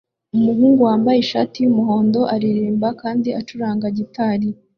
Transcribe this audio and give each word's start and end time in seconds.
Umugabo 0.35 0.77
wambaye 0.87 1.17
ishati 1.21 1.55
yumuhondo 1.59 2.19
aririmba 2.33 2.87
kandi 3.01 3.29
acuranga 3.39 3.85
gitari 3.97 4.47